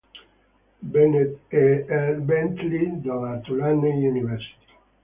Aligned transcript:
Bennett 0.91 1.35
e 1.51 1.85
R. 1.87 2.17
Bentley 2.21 2.99
della 3.01 3.39
Tulane 3.43 3.89
University. 3.91 4.73